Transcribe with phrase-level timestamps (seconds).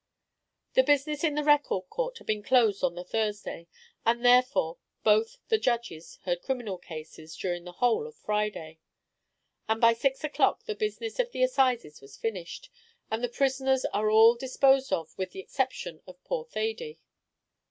[0.73, 3.67] The business in the Record Court had been closed on the Thursday,
[4.03, 8.79] and therefore both the judges heard criminal cases during the whole of Friday;
[9.69, 12.71] and by six o'clock the business of the assizes was finished,
[13.11, 16.97] and the prisoners are all disposed of with the exception of poor Thady.